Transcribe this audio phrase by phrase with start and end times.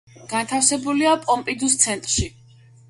[0.31, 2.31] განთავსებულია პომპიდუს ცენტრში.